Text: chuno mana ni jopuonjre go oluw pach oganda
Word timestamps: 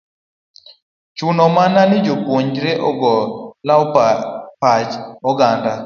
chuno 1.17 1.43
mana 1.55 1.81
ni 1.89 1.97
jopuonjre 2.05 2.71
go 2.99 3.13
oluw 3.71 3.83
pach 4.61 4.91
oganda 5.29 5.71